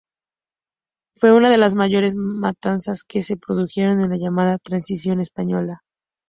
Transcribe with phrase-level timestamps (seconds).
[1.13, 5.83] Fue una de las mayores matanzas que se produjeron en la llamada Transición española.